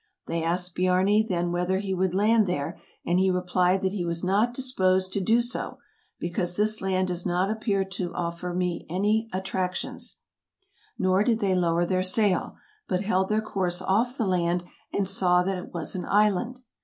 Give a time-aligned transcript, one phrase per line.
[0.25, 4.23] They asked Biarni then whether he would land there, and he replied that he was
[4.23, 5.77] not disposed to do so,"
[6.19, 8.51] because this land does not appear to me to offer
[8.89, 10.17] any attractions.
[10.97, 12.55] ''Nor did they lower their sail,
[12.87, 16.61] but held their course off the land, and saw that it was an island.